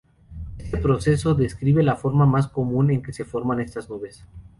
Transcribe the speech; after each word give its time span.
Este 0.57 0.79
proceso 0.79 1.35
describe 1.35 1.83
la 1.83 1.95
forma 1.95 2.25
más 2.25 2.47
común 2.47 2.89
en 2.89 3.03
que 3.03 3.13
se 3.13 3.23
forman 3.23 3.59
estas 3.59 3.87
nubes. 3.87 4.25